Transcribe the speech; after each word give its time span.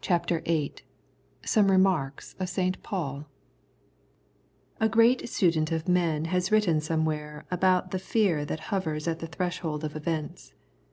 CHAPTER 0.00 0.42
VIII 0.42 0.76
SOME 1.44 1.72
REMARKS 1.72 2.36
OF 2.38 2.48
SAINT 2.48 2.80
PAUL 2.84 3.26
A 4.78 4.88
great 4.88 5.28
student 5.28 5.72
of 5.72 5.88
men 5.88 6.26
has 6.26 6.52
written 6.52 6.80
somewhere 6.80 7.46
about 7.50 7.90
the 7.90 7.98
fear 7.98 8.44
that 8.44 8.60
hovers 8.70 9.08
at 9.08 9.18
the 9.18 9.26
threshold 9.26 9.82
of 9.82 9.96
events. 9.96 10.54